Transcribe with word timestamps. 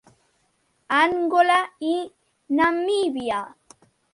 Angola 0.99 1.59
i 1.91 1.93
Namíbia. 2.61 3.39